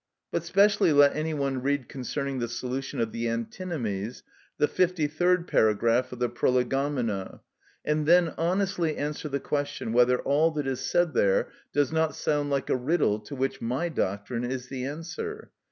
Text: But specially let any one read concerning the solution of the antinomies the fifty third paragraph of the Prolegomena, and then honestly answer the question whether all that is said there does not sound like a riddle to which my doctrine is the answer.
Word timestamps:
But 0.31 0.43
specially 0.43 0.91
let 0.91 1.15
any 1.15 1.35
one 1.35 1.61
read 1.61 1.87
concerning 1.87 2.39
the 2.39 2.47
solution 2.47 2.99
of 2.99 3.11
the 3.11 3.27
antinomies 3.27 4.23
the 4.57 4.67
fifty 4.67 5.05
third 5.05 5.47
paragraph 5.47 6.11
of 6.11 6.17
the 6.17 6.27
Prolegomena, 6.27 7.41
and 7.85 8.07
then 8.07 8.33
honestly 8.35 8.97
answer 8.97 9.29
the 9.29 9.39
question 9.39 9.93
whether 9.93 10.17
all 10.19 10.49
that 10.53 10.65
is 10.65 10.79
said 10.79 11.13
there 11.13 11.49
does 11.71 11.91
not 11.91 12.15
sound 12.15 12.49
like 12.49 12.71
a 12.71 12.75
riddle 12.75 13.19
to 13.19 13.35
which 13.35 13.61
my 13.61 13.89
doctrine 13.89 14.43
is 14.43 14.69
the 14.69 14.85
answer. 14.85 15.51